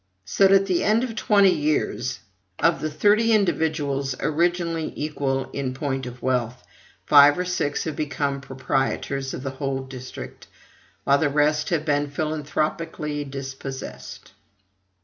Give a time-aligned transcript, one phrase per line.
[0.25, 2.21] So that at the end of twenty years,
[2.57, 6.63] of thirty individuals originally equal in point of wealth,
[7.05, 10.47] five or six have become proprietors of the whole district,
[11.03, 14.31] while the rest have been philanthropically dispossessed!